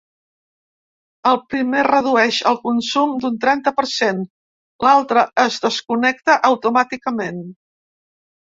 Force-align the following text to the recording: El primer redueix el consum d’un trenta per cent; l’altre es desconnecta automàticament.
El 1.31 1.35
primer 1.53 1.83
redueix 1.87 2.39
el 2.53 2.57
consum 2.63 3.13
d’un 3.25 3.37
trenta 3.45 3.75
per 3.81 3.87
cent; 3.91 4.25
l’altre 4.87 5.27
es 5.45 5.63
desconnecta 5.69 6.39
automàticament. 6.53 7.43